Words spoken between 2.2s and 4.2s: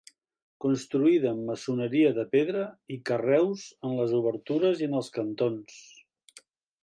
pedra i, carreus en les